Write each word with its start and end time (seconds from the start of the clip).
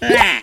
Yeah. 0.00 0.37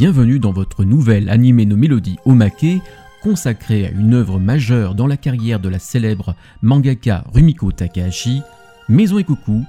Bienvenue 0.00 0.38
dans 0.38 0.50
votre 0.50 0.84
nouvelle 0.84 1.28
animé 1.28 1.66
nos 1.66 1.76
mélodies 1.76 2.16
Omake 2.24 2.80
consacrée 3.20 3.84
à 3.84 3.90
une 3.90 4.14
œuvre 4.14 4.40
majeure 4.40 4.94
dans 4.94 5.06
la 5.06 5.18
carrière 5.18 5.60
de 5.60 5.68
la 5.68 5.78
célèbre 5.78 6.34
mangaka 6.62 7.22
Rumiko 7.34 7.70
Takahashi, 7.70 8.40
Maison 8.88 9.18
et 9.18 9.24
Coucou, 9.24 9.62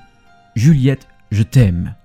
Juliette, 0.56 1.10
je 1.32 1.44
t'aime. 1.44 1.96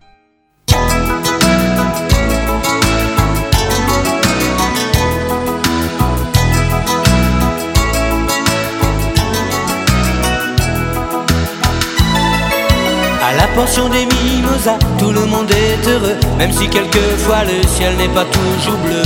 La 13.32 13.46
pension 13.48 13.88
des 13.88 14.06
mimosas, 14.06 14.78
tout 14.98 15.10
le 15.10 15.24
monde 15.26 15.50
est 15.50 15.88
heureux, 15.88 16.16
même 16.38 16.52
si 16.52 16.68
quelquefois 16.68 17.44
le 17.44 17.66
ciel 17.68 17.96
n'est 17.96 18.08
pas 18.08 18.24
toujours 18.24 18.78
bleu. 18.78 19.02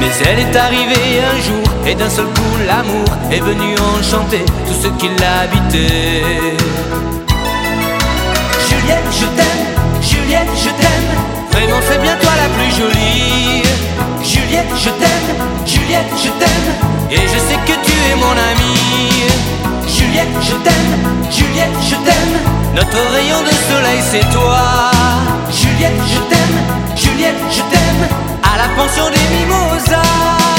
Mais 0.00 0.10
elle 0.26 0.40
est 0.40 0.56
arrivée 0.56 1.20
un 1.32 1.40
jour, 1.40 1.64
et 1.86 1.94
d'un 1.94 2.10
seul 2.10 2.26
coup 2.26 2.56
l'amour 2.66 3.06
est 3.30 3.40
venu 3.40 3.74
enchanter 3.98 4.44
tout 4.66 4.74
ce 4.82 4.88
qui 4.98 5.08
l'habitait. 5.08 6.56
Juliette, 8.68 9.10
je 9.10 9.26
t'aime, 9.36 9.64
Juliette, 10.02 10.54
je 10.56 10.70
t'aime, 10.70 11.10
vraiment 11.52 11.80
c'est 11.88 12.00
bien 12.02 12.16
toi 12.20 12.32
la 12.36 12.48
plus 12.56 12.70
jolie. 12.78 13.62
Juliette, 14.22 14.72
je 14.76 14.90
t'aime, 14.90 15.46
Juliette, 15.66 16.12
je 16.22 16.28
t'aime, 16.40 16.68
et 17.10 17.16
je 17.16 17.38
sais 17.38 17.58
que 17.66 17.72
tu 17.86 17.92
es 18.10 18.16
mon 18.16 18.32
amie. 18.32 18.74
Juliette, 20.14 20.42
je 20.42 20.54
t'aime, 20.54 21.28
Juliette, 21.28 21.82
je 21.90 21.96
t'aime. 21.96 22.38
Notre 22.72 23.12
rayon 23.12 23.42
de 23.42 23.50
soleil, 23.50 24.00
c'est 24.00 24.32
toi. 24.32 24.92
Juliette, 25.50 26.00
je 26.06 26.18
t'aime, 26.30 26.96
Juliette, 26.96 27.34
je 27.50 27.62
t'aime. 27.62 28.08
À 28.44 28.56
la 28.56 28.68
pension 28.76 29.10
des 29.10 29.36
mimosas. 29.36 30.53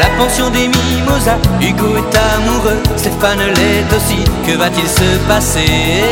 La 0.00 0.08
pension 0.16 0.48
des 0.50 0.68
mimosas, 0.68 1.36
Hugo 1.60 1.88
est 1.96 2.16
amoureux, 2.34 2.80
Stéphane 2.96 3.38
l'est 3.56 3.94
aussi, 3.94 4.24
que 4.46 4.56
va-t-il 4.56 4.88
se 4.88 5.18
passer? 5.28 6.02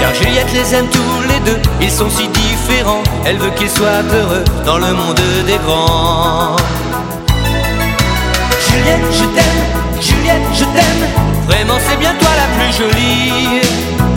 Car 0.00 0.14
Juliette 0.14 0.52
les 0.54 0.74
aime 0.76 0.86
tous 0.88 1.20
les 1.28 1.40
deux, 1.40 1.60
ils 1.80 1.90
sont 1.90 2.08
si 2.08 2.28
différents, 2.28 3.02
elle 3.24 3.38
veut 3.38 3.50
qu'ils 3.50 3.70
soient 3.70 4.04
heureux 4.18 4.44
dans 4.64 4.78
le 4.78 4.92
monde 4.92 5.20
des 5.46 5.58
grands. 5.66 6.56
Juliette, 8.66 9.08
je 9.10 9.24
t'aime, 9.34 9.60
Juliette, 10.00 10.48
je 10.54 10.64
t'aime, 10.74 11.04
vraiment 11.48 11.78
c'est 11.88 11.98
bien 11.98 12.14
toi 12.20 12.30
la 12.42 12.48
plus 12.56 12.72
jolie. 12.78 13.62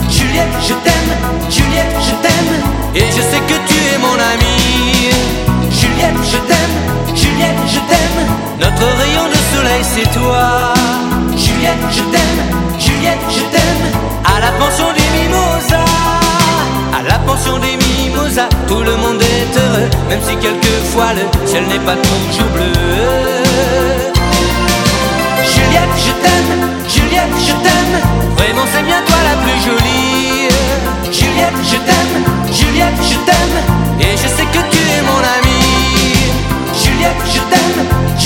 Juliette, 0.08 0.56
je 0.62 0.74
t'aime, 0.84 1.10
Juliette, 1.50 1.96
je 2.06 2.14
t'aime, 2.22 2.52
et 2.94 3.06
je 3.16 3.22
sais 3.30 3.42
que 3.48 3.58
tu 3.68 3.76
es 3.94 3.98
mon 3.98 4.14
amie. 4.32 5.57
Juliette, 5.98 6.30
je 6.30 6.38
t'aime, 6.38 7.16
Juliette, 7.16 7.62
je 7.66 7.80
t'aime, 7.90 8.20
notre 8.60 8.86
rayon 8.98 9.24
de 9.26 9.56
soleil 9.56 9.82
c'est 9.82 10.08
toi. 10.16 10.72
Juliette, 11.36 11.84
je 11.90 12.02
t'aime, 12.02 12.40
Juliette, 12.78 13.18
je 13.28 13.40
t'aime, 13.50 13.84
à 14.24 14.38
la 14.38 14.52
pension 14.52 14.86
des 14.94 15.18
mimosas. 15.18 15.90
À 16.96 17.02
la 17.02 17.18
pension 17.26 17.58
des 17.58 17.76
mimosas, 17.76 18.48
tout 18.68 18.78
le 18.78 18.96
monde 18.96 19.20
est 19.20 19.58
heureux, 19.58 19.90
même 20.08 20.20
si 20.22 20.36
quelquefois 20.36 21.14
le 21.14 21.48
ciel 21.48 21.64
n'est 21.66 21.80
pas 21.80 21.96
toujours 21.96 22.50
bleu. 22.54 22.72
Juliette, 25.52 25.96
je 26.06 26.12
t'aime, 26.22 26.52
Juliette, 26.88 27.36
je 27.44 27.54
t'aime, 27.64 27.94
vraiment 28.36 28.66
c'est 28.72 28.84
bien 28.84 29.02
toi 29.04 29.16
la 29.24 29.34
plus 29.42 29.58
jolie. 29.66 30.48
Juliette, 31.10 31.58
je 31.64 31.76
t'aime, 31.76 32.24
Juliette, 32.52 33.00
je 33.02 33.16
t'aime, 33.26 33.56
et 33.98 34.12
je 34.16 34.28
sais 34.28 34.46
que 34.46 34.62
tu 34.70 34.78
es 34.78 35.02
mon 35.02 35.18
amie. 35.18 35.37
Juliette, 36.98 37.26
je 37.26 37.40
t'aime, 37.48 38.17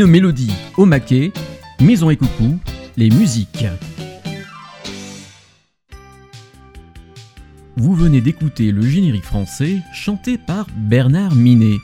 Nos 0.00 0.06
mélodies 0.06 0.54
Omake, 0.78 1.30
Maison 1.78 2.08
et 2.08 2.16
Coucou, 2.16 2.58
les 2.96 3.10
musiques. 3.10 3.66
Vous 7.76 7.94
venez 7.94 8.22
d'écouter 8.22 8.72
le 8.72 8.80
générique 8.80 9.26
français 9.26 9.76
chanté 9.92 10.38
par 10.38 10.68
Bernard 10.74 11.34
Minet. 11.34 11.76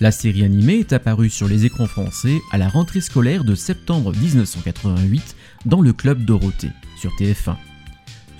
La 0.00 0.10
série 0.10 0.42
animée 0.42 0.80
est 0.80 0.92
apparue 0.92 1.30
sur 1.30 1.46
les 1.46 1.66
écrans 1.66 1.86
français 1.86 2.40
à 2.50 2.58
la 2.58 2.68
rentrée 2.68 3.00
scolaire 3.00 3.44
de 3.44 3.54
septembre 3.54 4.12
1988 4.16 5.36
dans 5.66 5.82
le 5.82 5.92
Club 5.92 6.24
Dorothée 6.24 6.72
sur 6.98 7.12
TF1. 7.12 7.54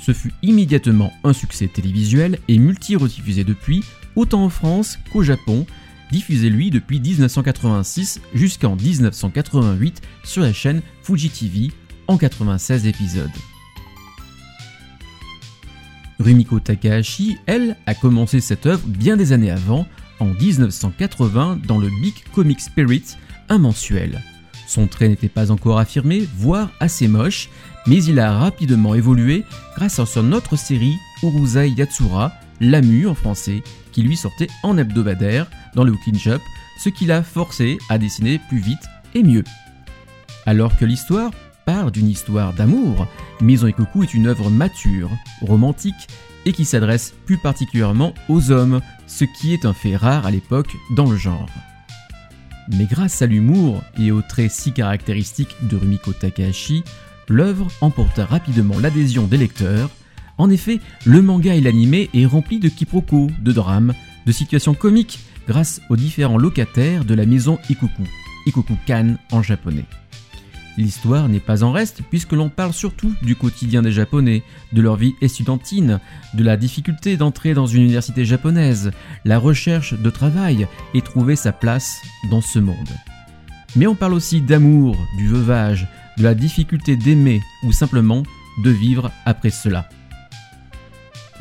Ce 0.01 0.13
fut 0.13 0.33
immédiatement 0.43 1.13
un 1.23 1.33
succès 1.33 1.69
télévisuel 1.69 2.41
et 2.49 2.59
multi-rediffusé 2.59 3.45
depuis, 3.45 3.85
autant 4.17 4.43
en 4.43 4.49
France 4.49 4.99
qu'au 5.13 5.23
Japon, 5.23 5.65
diffusé 6.13 6.51
lui 6.51 6.71
depuis 6.71 7.01
1986 7.01 8.21
jusqu'en 8.35 8.77
1988 8.77 10.03
sur 10.23 10.43
la 10.43 10.53
chaîne 10.53 10.83
Fuji 11.03 11.31
TV 11.31 11.73
en 12.07 12.19
96 12.19 12.87
épisodes. 12.87 13.31
Rumiko 16.21 16.61
Takahashi, 16.61 17.39
elle, 17.47 17.77
a 17.87 17.95
commencé 17.95 18.41
cette 18.41 18.67
œuvre 18.67 18.87
bien 18.87 19.17
des 19.17 19.33
années 19.33 19.51
avant, 19.51 19.87
en 20.21 20.27
1980 20.27 21.61
dans 21.67 21.79
le 21.79 21.89
Big 21.89 22.15
Comic 22.35 22.61
Spirit, 22.61 23.17
un 23.49 23.59
mensuel. 23.59 24.23
Son 24.69 24.87
trait 24.87 25.09
n'était 25.09 25.29
pas 25.29 25.51
encore 25.51 25.79
affirmé, 25.79 26.29
voire 26.37 26.71
assez 26.79 27.09
moche, 27.09 27.49
mais 27.87 28.05
il 28.05 28.21
a 28.21 28.39
rapidement 28.39 28.95
évolué 28.95 29.45
grâce 29.77 29.99
à 29.99 30.07
son 30.07 30.33
autre 30.33 30.57
série 30.57 30.95
Urusei 31.23 31.71
Yatsura, 31.71 32.33
Lamu 32.61 33.09
en 33.09 33.15
français, 33.15 33.63
qui 33.91 34.03
lui 34.03 34.17
sortait 34.17 34.49
en 34.63 34.79
hebdomadaire 34.79 35.47
dans 35.75 35.85
le 35.85 35.93
Hookin 35.93 36.19
Shop, 36.19 36.41
ce 36.79 36.89
qui 36.89 37.07
l'a 37.07 37.23
forcé 37.23 37.79
à 37.89 37.99
dessiner 37.99 38.41
plus 38.49 38.59
vite 38.59 38.89
et 39.15 39.23
mieux. 39.23 39.45
Alors 40.47 40.77
que 40.77 40.85
l'histoire 40.85 41.31
parle 41.65 41.91
d'une 41.91 42.09
histoire 42.09 42.53
d'amour, 42.53 43.07
Maison 43.41 43.67
et 43.67 43.73
Coucou 43.73 44.03
est 44.03 44.15
une 44.15 44.27
œuvre 44.27 44.51
mature, 44.51 45.11
romantique 45.43 46.09
et 46.45 46.53
qui 46.53 46.65
s'adresse 46.65 47.15
plus 47.25 47.39
particulièrement 47.39 48.15
aux 48.29 48.51
hommes, 48.51 48.81
ce 49.07 49.25
qui 49.25 49.53
est 49.53 49.65
un 49.65 49.73
fait 49.73 49.97
rare 49.97 50.27
à 50.27 50.31
l'époque 50.31 50.75
dans 50.97 51.09
le 51.09 51.17
genre. 51.17 51.49
Mais 52.69 52.85
grâce 52.85 53.23
à 53.23 53.27
l'humour 53.27 53.83
et 53.99 54.11
aux 54.13 54.23
traits 54.23 54.51
si 54.51 54.73
caractéristiques 54.73 55.55
de 55.63 55.77
Rumiko 55.77 56.13
Takahashi, 56.13 56.85
l'œuvre 57.29 57.69
emporta 57.81 58.25
rapidement 58.25 58.79
l'adhésion 58.79 59.27
des 59.27 59.37
lecteurs. 59.37 59.91
En 60.39 60.51
effet, 60.51 60.81
le 61.05 61.23
manga 61.23 61.55
et 61.55 61.61
l'anime 61.61 61.95
est 61.95 62.27
rempli 62.27 62.59
de 62.59 62.69
quiproquos, 62.69 63.31
de 63.41 63.53
drames, 63.53 63.95
de 64.27 64.33
situations 64.33 64.75
comiques 64.75 65.21
grâce 65.47 65.81
aux 65.89 65.97
différents 65.97 66.39
locataires 66.39 67.05
de 67.05 67.15
la 67.15 67.27
maison 67.27 67.59
Ikoku 67.69 68.77
Kan 68.87 69.17
en 69.31 69.43
japonais. 69.43 69.87
L'histoire 70.79 71.29
n'est 71.29 71.41
pas 71.41 71.65
en 71.65 71.73
reste 71.73 72.01
puisque 72.09 72.33
l'on 72.33 72.49
parle 72.49 72.73
surtout 72.73 73.15
du 73.23 73.37
quotidien 73.37 73.83
des 73.83 73.93
Japonais, 73.93 74.43
de 74.73 74.81
leur 74.81 74.97
vie 74.97 75.15
estudiantine, 75.21 76.01
de 76.35 76.43
la 76.43 76.57
difficulté 76.57 77.17
d'entrer 77.17 77.53
dans 77.53 77.67
une 77.67 77.83
université 77.83 78.25
japonaise, 78.25 78.91
la 79.25 79.39
recherche 79.39 79.95
de 79.95 80.11
travail 80.11 80.67
et 80.95 81.03
trouver 81.03 81.37
sa 81.37 81.53
place 81.53 82.01
dans 82.31 82.41
ce 82.41 82.59
monde. 82.59 82.89
Mais 83.77 83.87
on 83.87 83.95
parle 83.95 84.15
aussi 84.15 84.41
d'amour, 84.41 84.97
du 85.19 85.29
veuvage, 85.29 85.87
de 86.19 86.23
la 86.23 86.35
difficulté 86.35 86.97
d'aimer 86.97 87.41
ou 87.65 87.73
simplement 87.73 88.23
de 88.65 88.71
vivre 88.71 89.11
après 89.25 89.51
cela. 89.51 89.89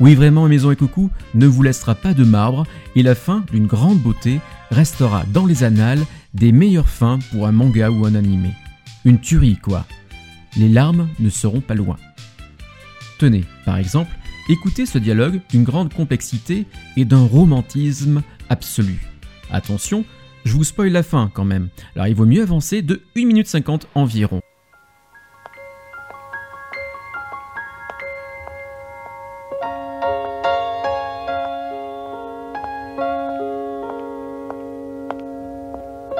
Oui, 0.02 0.16
vraiment, 0.16 0.48
Maison 0.48 0.72
et 0.72 0.76
Coucou 0.76 1.12
ne 1.34 1.46
vous 1.46 1.62
laissera 1.62 1.94
pas 1.94 2.12
de 2.12 2.24
marbre 2.24 2.66
et 2.96 3.04
la 3.04 3.14
fin 3.14 3.44
d'une 3.52 3.68
grande 3.68 4.00
beauté 4.00 4.40
restera 4.72 5.22
dans 5.32 5.46
les 5.46 5.62
annales 5.62 6.04
des 6.34 6.50
meilleures 6.50 6.88
fins 6.88 7.20
pour 7.30 7.46
un 7.46 7.52
manga 7.52 7.88
ou 7.88 8.04
un 8.04 8.16
animé. 8.16 8.50
Une 9.04 9.20
tuerie, 9.20 9.58
quoi. 9.58 9.86
Les 10.56 10.68
larmes 10.68 11.08
ne 11.20 11.30
seront 11.30 11.60
pas 11.60 11.76
loin. 11.76 11.98
Tenez, 13.18 13.44
par 13.64 13.76
exemple, 13.76 14.10
écoutez 14.48 14.86
ce 14.86 14.98
dialogue 14.98 15.40
d'une 15.50 15.62
grande 15.62 15.94
complexité 15.94 16.66
et 16.96 17.04
d'un 17.04 17.24
romantisme 17.24 18.22
absolu. 18.48 19.06
Attention, 19.52 20.04
je 20.44 20.54
vous 20.54 20.64
spoil 20.64 20.90
la 20.90 21.04
fin 21.04 21.30
quand 21.32 21.44
même, 21.44 21.68
alors 21.94 22.08
il 22.08 22.16
vaut 22.16 22.26
mieux 22.26 22.42
avancer 22.42 22.82
de 22.82 23.02
1 23.16 23.24
minute 23.24 23.46
50 23.46 23.86
environ. 23.94 24.42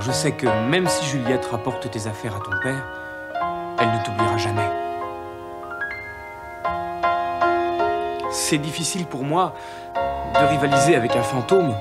Je 0.00 0.12
sais 0.12 0.32
que 0.32 0.46
même 0.68 0.88
si 0.88 1.06
Juliette 1.06 1.46
rapporte 1.46 1.90
tes 1.90 2.06
affaires 2.06 2.36
à 2.36 2.40
ton 2.40 2.58
père, 2.62 2.84
elle 3.78 3.88
ne 3.88 4.04
t'oubliera 4.04 4.36
jamais. 4.36 4.80
c'est 8.50 8.58
difficile 8.58 9.06
pour 9.06 9.22
moi 9.22 9.54
de 10.34 10.44
rivaliser 10.44 10.96
avec 10.96 11.14
un 11.14 11.22
fantôme. 11.22 11.74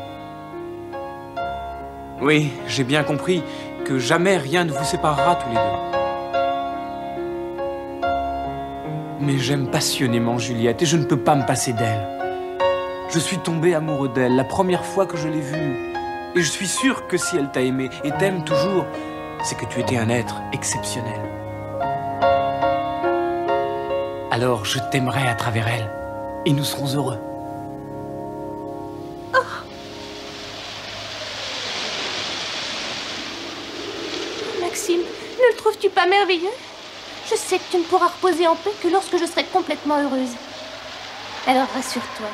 Oui, 2.22 2.52
j'ai 2.68 2.84
bien 2.84 3.04
compris 3.04 3.42
que 3.86 3.98
jamais 3.98 4.38
rien 4.38 4.66
ne 4.66 4.72
vous 4.72 4.84
séparera 4.84 5.36
tous 5.36 5.50
les 5.50 5.56
deux. 5.56 5.62
Mais 9.22 9.38
j'aime 9.38 9.72
passionnément 9.72 10.38
Juliette 10.38 10.82
et 10.84 10.86
je 10.86 10.98
ne 10.98 11.06
peux 11.06 11.18
pas 11.18 11.36
me 11.36 11.46
passer 11.46 11.74
d'elle. 11.74 12.08
Je 13.10 13.20
suis 13.20 13.38
tombé 13.38 13.74
amoureux 13.74 14.10
d'elle 14.10 14.36
la 14.36 14.44
première 14.44 14.86
fois 14.86 15.06
que 15.06 15.18
je 15.18 15.28
l'ai 15.28 15.42
vue. 15.42 15.89
Et 16.36 16.42
je 16.42 16.50
suis 16.52 16.68
sûr 16.68 17.08
que 17.08 17.18
si 17.18 17.38
elle 17.38 17.50
t'a 17.50 17.62
aimé 17.62 17.90
et 18.04 18.12
t'aime 18.12 18.44
toujours, 18.44 18.86
c'est 19.44 19.58
que 19.58 19.66
tu 19.66 19.80
étais 19.80 19.98
un 19.98 20.10
être 20.10 20.36
exceptionnel. 20.54 21.20
Alors 24.32 24.64
je 24.64 24.80
t'aimerai 24.92 25.28
à 25.28 25.34
travers 25.34 25.68
elle 25.68 25.90
et 26.46 26.54
nous 26.54 26.64
serons 26.64 26.88
heureux. 26.96 27.20
Oh. 29.34 29.40
Maxime, 34.62 35.02
ne 35.02 35.52
le 35.52 35.58
trouves-tu 35.58 35.90
pas 35.90 36.06
merveilleux? 36.06 36.48
Je 37.30 37.36
sais 37.36 37.58
que 37.58 37.72
tu 37.72 37.78
ne 37.78 37.84
pourras 37.84 38.08
reposer 38.08 38.48
en 38.48 38.56
paix 38.56 38.72
que 38.82 38.88
lorsque 38.88 39.18
je 39.18 39.26
serai 39.26 39.46
complètement 39.46 40.00
heureuse. 40.00 40.36
Alors 41.48 41.68
rassure-toi, 41.74 42.28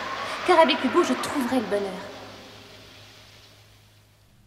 car 0.47 0.59
avec 0.59 0.83
Hugo, 0.83 1.01
je 1.03 1.13
trouverai 1.13 1.55
le 1.55 1.61
bonheur. 1.63 2.14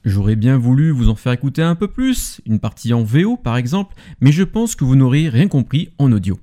J'aurais 0.08 0.36
bien 0.36 0.56
voulu 0.56 0.90
vous 0.90 1.10
en 1.10 1.14
faire 1.14 1.32
écouter 1.32 1.60
un 1.60 1.74
peu 1.74 1.86
plus, 1.86 2.40
une 2.46 2.60
partie 2.60 2.94
en 2.94 3.02
VO 3.02 3.36
par 3.36 3.58
exemple, 3.58 3.94
mais 4.22 4.32
je 4.32 4.42
pense 4.42 4.74
que 4.74 4.86
vous 4.86 4.96
n'aurez 4.96 5.28
rien 5.28 5.48
compris 5.48 5.90
en 5.98 6.10
audio. 6.12 6.40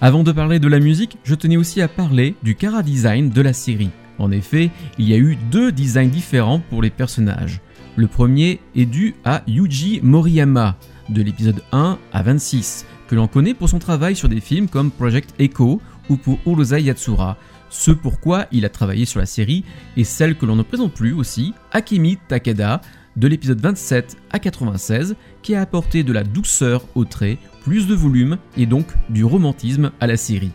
Avant 0.00 0.24
de 0.24 0.32
parler 0.32 0.58
de 0.58 0.66
la 0.66 0.80
musique, 0.80 1.16
je 1.22 1.36
tenais 1.36 1.56
aussi 1.56 1.80
à 1.80 1.86
parler 1.86 2.34
du 2.42 2.56
cara 2.56 2.82
design 2.82 3.30
de 3.30 3.40
la 3.40 3.52
série. 3.52 3.90
En 4.18 4.32
effet, 4.32 4.70
il 4.98 5.08
y 5.08 5.14
a 5.14 5.16
eu 5.16 5.36
deux 5.52 5.70
designs 5.70 6.08
différents 6.08 6.58
pour 6.58 6.82
les 6.82 6.90
personnages. 6.90 7.60
Le 7.94 8.08
premier 8.08 8.58
est 8.74 8.86
dû 8.86 9.14
à 9.24 9.44
Yuji 9.46 10.00
Moriyama, 10.02 10.76
de 11.08 11.22
l'épisode 11.22 11.62
1 11.70 11.98
à 12.12 12.22
26, 12.24 12.84
que 13.06 13.14
l'on 13.14 13.28
connaît 13.28 13.54
pour 13.54 13.68
son 13.68 13.78
travail 13.78 14.16
sur 14.16 14.28
des 14.28 14.40
films 14.40 14.68
comme 14.68 14.90
Project 14.90 15.34
Echo 15.38 15.80
ou 16.10 16.16
pour 16.16 16.40
Urusei 16.46 16.82
Yatsura, 16.82 17.36
ce 17.76 17.90
pourquoi 17.90 18.46
il 18.52 18.64
a 18.64 18.68
travaillé 18.68 19.04
sur 19.04 19.20
la 19.20 19.26
série, 19.26 19.64
et 19.96 20.04
celle 20.04 20.36
que 20.36 20.46
l'on 20.46 20.56
ne 20.56 20.62
présente 20.62 20.94
plus 20.94 21.12
aussi, 21.12 21.52
Akemi 21.72 22.18
Takeda, 22.28 22.80
de 23.16 23.28
l'épisode 23.28 23.60
27 23.60 24.16
à 24.30 24.38
96, 24.38 25.16
qui 25.42 25.54
a 25.54 25.60
apporté 25.60 26.02
de 26.02 26.12
la 26.12 26.24
douceur 26.24 26.84
au 26.94 27.04
trait 27.04 27.38
plus 27.62 27.86
de 27.86 27.94
volume 27.94 28.38
et 28.56 28.66
donc 28.66 28.86
du 29.08 29.24
romantisme 29.24 29.90
à 30.00 30.06
la 30.06 30.16
série. 30.16 30.52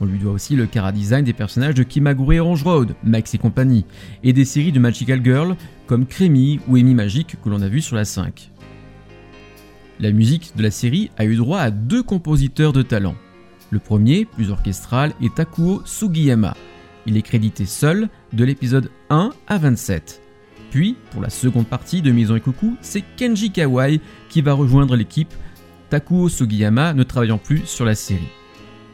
On 0.00 0.04
lui 0.04 0.18
doit 0.18 0.32
aussi 0.32 0.54
le 0.54 0.68
chara-design 0.72 1.24
des 1.24 1.32
personnages 1.32 1.74
de 1.74 1.82
Kimagure 1.82 2.44
Orange 2.44 2.62
Road, 2.62 2.94
Max 3.02 3.34
et 3.34 3.38
compagnie, 3.38 3.84
et 4.22 4.32
des 4.32 4.44
séries 4.44 4.72
de 4.72 4.78
Magical 4.78 5.24
Girl 5.24 5.56
comme 5.86 6.06
Crémy 6.06 6.60
ou 6.68 6.76
Amy 6.76 6.94
Magic 6.94 7.36
que 7.42 7.48
l'on 7.48 7.62
a 7.62 7.68
vu 7.68 7.80
sur 7.80 7.96
la 7.96 8.04
5. 8.04 8.52
La 10.00 10.12
musique 10.12 10.52
de 10.56 10.62
la 10.62 10.70
série 10.70 11.10
a 11.16 11.24
eu 11.24 11.34
droit 11.34 11.58
à 11.58 11.72
deux 11.72 12.04
compositeurs 12.04 12.72
de 12.72 12.82
talent. 12.82 13.16
Le 13.70 13.78
premier, 13.78 14.24
plus 14.24 14.50
orchestral, 14.50 15.12
est 15.22 15.34
Takuo 15.34 15.82
Sugiyama. 15.84 16.56
Il 17.06 17.16
est 17.16 17.22
crédité 17.22 17.66
seul 17.66 18.08
de 18.32 18.44
l'épisode 18.44 18.90
1 19.10 19.30
à 19.46 19.58
27. 19.58 20.22
Puis, 20.70 20.96
pour 21.10 21.22
la 21.22 21.30
seconde 21.30 21.66
partie 21.66 22.02
de 22.02 22.12
Maison 22.12 22.36
et 22.36 22.40
Coucou, 22.40 22.76
c'est 22.80 23.04
Kenji 23.16 23.50
Kawai 23.50 24.00
qui 24.28 24.42
va 24.42 24.52
rejoindre 24.52 24.96
l'équipe 24.96 25.32
Takuo 25.90 26.28
Sugiyama 26.28 26.92
ne 26.92 27.02
travaillant 27.02 27.38
plus 27.38 27.66
sur 27.66 27.84
la 27.84 27.94
série. 27.94 28.28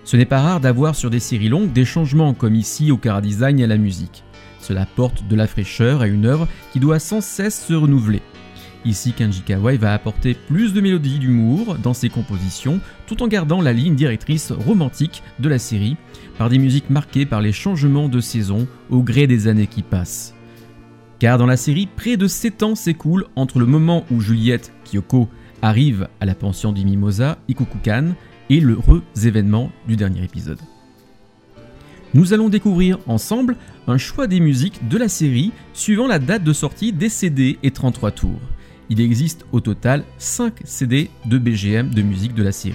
Ce 0.04 0.16
n'est 0.16 0.26
pas 0.26 0.40
rare 0.40 0.60
d'avoir 0.60 0.94
sur 0.94 1.10
des 1.10 1.20
séries 1.20 1.48
longues 1.48 1.72
des 1.72 1.84
changements 1.84 2.34
comme 2.34 2.54
ici 2.54 2.90
au 2.90 2.96
car 2.96 3.22
design 3.22 3.58
et 3.58 3.64
à 3.64 3.68
la 3.68 3.78
musique. 3.78 4.22
Cela 4.60 4.86
porte 4.86 5.26
de 5.26 5.36
la 5.36 5.46
fraîcheur 5.46 6.00
à 6.00 6.06
une 6.06 6.26
œuvre 6.26 6.48
qui 6.72 6.80
doit 6.80 6.98
sans 6.98 7.20
cesse 7.20 7.66
se 7.66 7.74
renouveler. 7.74 8.22
Ici, 8.84 9.12
Kenji 9.12 9.40
Kawai 9.40 9.78
va 9.78 9.94
apporter 9.94 10.34
plus 10.34 10.74
de 10.74 10.80
mélodie 10.82 11.18
d'humour 11.18 11.76
dans 11.82 11.94
ses 11.94 12.10
compositions, 12.10 12.80
tout 13.06 13.22
en 13.22 13.28
gardant 13.28 13.62
la 13.62 13.72
ligne 13.72 13.94
directrice 13.94 14.52
romantique 14.52 15.22
de 15.38 15.48
la 15.48 15.58
série, 15.58 15.96
par 16.36 16.50
des 16.50 16.58
musiques 16.58 16.90
marquées 16.90 17.24
par 17.24 17.40
les 17.40 17.52
changements 17.52 18.08
de 18.08 18.20
saison 18.20 18.66
au 18.90 19.02
gré 19.02 19.26
des 19.26 19.48
années 19.48 19.68
qui 19.68 19.82
passent. 19.82 20.34
Car 21.18 21.38
dans 21.38 21.46
la 21.46 21.56
série, 21.56 21.86
près 21.86 22.18
de 22.18 22.26
7 22.26 22.62
ans 22.62 22.74
s'écoulent 22.74 23.26
entre 23.36 23.58
le 23.58 23.66
moment 23.66 24.04
où 24.10 24.20
Juliette, 24.20 24.72
Kyoko 24.84 25.28
arrive 25.62 26.08
à 26.20 26.26
la 26.26 26.34
pension 26.34 26.72
du 26.72 26.84
Mimosa, 26.84 27.38
Ikukukan, 27.48 28.14
et 28.50 28.60
l'heureux 28.60 29.02
événement 29.24 29.70
du 29.88 29.96
dernier 29.96 30.22
épisode. 30.22 30.60
Nous 32.12 32.34
allons 32.34 32.50
découvrir 32.50 32.98
ensemble 33.06 33.56
un 33.86 33.96
choix 33.96 34.26
des 34.26 34.40
musiques 34.40 34.86
de 34.88 34.98
la 34.98 35.08
série 35.08 35.52
suivant 35.72 36.06
la 36.06 36.18
date 36.18 36.44
de 36.44 36.52
sortie 36.52 36.92
des 36.92 37.08
CD 37.08 37.58
et 37.62 37.70
33 37.70 38.10
tours. 38.10 38.40
Il 38.90 39.00
existe 39.00 39.46
au 39.52 39.60
total 39.60 40.04
5 40.18 40.60
CD 40.64 41.10
de 41.24 41.38
BGM 41.38 41.90
de 41.90 42.02
musique 42.02 42.34
de 42.34 42.42
la 42.42 42.52
série. 42.52 42.74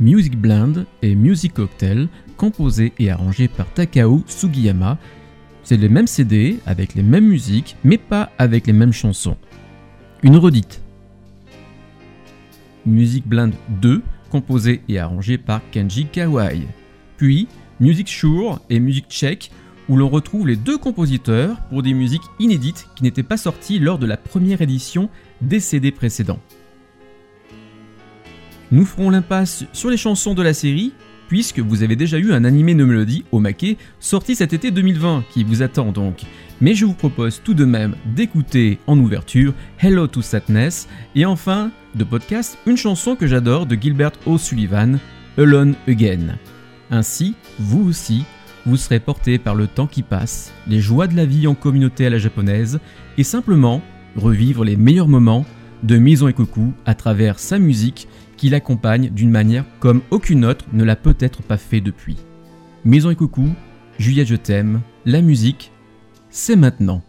Music 0.00 0.36
Blend 0.36 0.84
et 1.02 1.14
Music 1.14 1.54
Cocktail, 1.54 2.08
composés 2.36 2.92
et 2.98 3.10
arrangés 3.10 3.46
par 3.46 3.72
Takao 3.72 4.24
Sugiyama. 4.26 4.98
C'est 5.62 5.76
les 5.76 5.88
mêmes 5.88 6.08
CD 6.08 6.58
avec 6.66 6.96
les 6.96 7.04
mêmes 7.04 7.28
musiques, 7.28 7.76
mais 7.84 7.98
pas 7.98 8.32
avec 8.36 8.66
les 8.66 8.72
mêmes 8.72 8.92
chansons. 8.92 9.36
Une 10.24 10.36
redite. 10.36 10.82
Music 12.84 13.24
Blend 13.28 13.52
2, 13.80 14.02
composé 14.32 14.80
et 14.88 14.98
arrangé 14.98 15.36
par 15.36 15.60
Kenji 15.70 16.06
Kawai. 16.06 16.62
Puis 17.18 17.48
Music 17.80 18.08
Sure 18.08 18.60
et 18.70 18.80
Music 18.80 19.04
Check, 19.10 19.50
où 19.90 19.96
l'on 19.96 20.08
retrouve 20.08 20.48
les 20.48 20.56
deux 20.56 20.78
compositeurs 20.78 21.58
pour 21.68 21.82
des 21.82 21.92
musiques 21.92 22.22
inédites 22.38 22.88
qui 22.96 23.02
n'étaient 23.02 23.22
pas 23.22 23.36
sorties 23.36 23.78
lors 23.78 23.98
de 23.98 24.06
la 24.06 24.16
première 24.16 24.62
édition 24.62 25.10
des 25.42 25.60
CD 25.60 25.92
précédents. 25.92 26.40
Nous 28.70 28.86
ferons 28.86 29.10
l'impasse 29.10 29.66
sur 29.74 29.90
les 29.90 29.98
chansons 29.98 30.32
de 30.32 30.42
la 30.42 30.54
série, 30.54 30.94
puisque 31.28 31.58
vous 31.58 31.82
avez 31.82 31.94
déjà 31.94 32.18
eu 32.18 32.32
un 32.32 32.44
animé 32.44 32.72
Melody 32.72 33.24
au 33.32 33.38
maquet 33.38 33.76
sorti 34.00 34.34
cet 34.34 34.54
été 34.54 34.70
2020 34.70 35.24
qui 35.30 35.44
vous 35.44 35.60
attend 35.62 35.92
donc. 35.92 36.22
Mais 36.62 36.76
je 36.76 36.84
vous 36.84 36.94
propose 36.94 37.42
tout 37.42 37.54
de 37.54 37.64
même 37.64 37.96
d'écouter 38.14 38.78
en 38.86 38.96
ouverture 38.96 39.52
Hello 39.80 40.06
to 40.06 40.22
Sadness 40.22 40.88
et 41.16 41.26
enfin 41.26 41.72
de 41.96 42.04
podcast 42.04 42.56
une 42.66 42.76
chanson 42.76 43.16
que 43.16 43.26
j'adore 43.26 43.66
de 43.66 43.74
Gilbert 43.74 44.12
O'Sullivan, 44.26 45.00
Alone 45.36 45.74
Again. 45.88 46.38
Ainsi, 46.92 47.34
vous 47.58 47.88
aussi, 47.88 48.24
vous 48.64 48.76
serez 48.76 49.00
porté 49.00 49.38
par 49.38 49.56
le 49.56 49.66
temps 49.66 49.88
qui 49.88 50.04
passe, 50.04 50.52
les 50.68 50.80
joies 50.80 51.08
de 51.08 51.16
la 51.16 51.26
vie 51.26 51.48
en 51.48 51.56
communauté 51.56 52.06
à 52.06 52.10
la 52.10 52.18
japonaise 52.18 52.78
et 53.18 53.24
simplement 53.24 53.82
revivre 54.14 54.62
les 54.62 54.76
meilleurs 54.76 55.08
moments 55.08 55.44
de 55.82 55.98
Maison 55.98 56.30
Koku 56.30 56.74
à 56.86 56.94
travers 56.94 57.40
sa 57.40 57.58
musique 57.58 58.06
qui 58.36 58.50
l'accompagne 58.50 59.10
d'une 59.10 59.32
manière 59.32 59.64
comme 59.80 60.00
aucune 60.12 60.44
autre 60.44 60.66
ne 60.72 60.84
l'a 60.84 60.94
peut-être 60.94 61.42
pas 61.42 61.56
fait 61.56 61.80
depuis. 61.80 62.18
Maison 62.84 63.12
Koku, 63.16 63.48
Juliette 63.98 64.28
je 64.28 64.36
t'aime, 64.36 64.80
la 65.04 65.22
musique, 65.22 65.71
c'est 66.32 66.56
maintenant. 66.56 67.02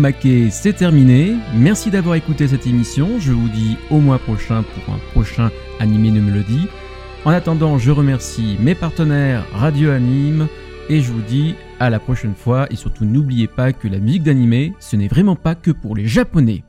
Maquet, 0.00 0.48
c'est 0.50 0.72
terminé. 0.72 1.34
Merci 1.54 1.90
d'avoir 1.90 2.14
écouté 2.14 2.48
cette 2.48 2.66
émission. 2.66 3.20
Je 3.20 3.32
vous 3.32 3.48
dis 3.50 3.76
au 3.90 3.98
mois 3.98 4.18
prochain 4.18 4.62
pour 4.62 4.94
un 4.94 4.98
prochain 5.12 5.50
animé 5.78 6.10
de 6.10 6.20
mélodie. 6.20 6.68
En 7.26 7.30
attendant, 7.30 7.76
je 7.76 7.90
remercie 7.90 8.56
mes 8.60 8.74
partenaires 8.74 9.44
Radio 9.52 9.90
Anime 9.90 10.48
et 10.88 11.02
je 11.02 11.12
vous 11.12 11.20
dis 11.20 11.54
à 11.78 11.90
la 11.90 11.98
prochaine 11.98 12.34
fois. 12.34 12.66
Et 12.70 12.76
surtout, 12.76 13.04
n'oubliez 13.04 13.46
pas 13.46 13.74
que 13.74 13.88
la 13.88 13.98
musique 13.98 14.22
d'animé, 14.22 14.72
ce 14.80 14.96
n'est 14.96 15.06
vraiment 15.06 15.36
pas 15.36 15.54
que 15.54 15.70
pour 15.70 15.94
les 15.94 16.06
Japonais. 16.06 16.64